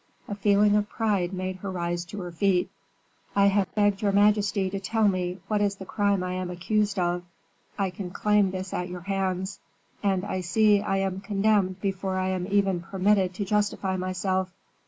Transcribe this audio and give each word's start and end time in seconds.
A 0.27 0.33
feeling 0.33 0.75
of 0.75 0.89
pride 0.89 1.31
made 1.31 1.57
her 1.57 1.69
rise 1.69 2.05
to 2.05 2.21
her 2.21 2.31
feet. 2.31 2.71
"I 3.35 3.45
have 3.49 3.75
begged 3.75 4.01
your 4.01 4.11
majesty 4.11 4.67
to 4.67 4.79
tell 4.79 5.07
me 5.07 5.39
what 5.47 5.61
is 5.61 5.75
the 5.75 5.85
crime 5.85 6.23
I 6.23 6.33
am 6.33 6.49
accused 6.49 6.97
of 6.97 7.21
I 7.77 7.91
can 7.91 8.09
claim 8.09 8.49
this 8.49 8.73
at 8.73 8.89
your 8.89 9.01
hands; 9.01 9.59
and 10.01 10.25
I 10.25 10.41
see 10.41 10.81
I 10.81 10.97
am 10.97 11.19
condemned 11.21 11.81
before 11.81 12.17
I 12.17 12.29
am 12.29 12.47
even 12.49 12.79
permitted 12.81 13.35
to 13.35 13.45
justify 13.45 13.95
myself." 13.95 14.49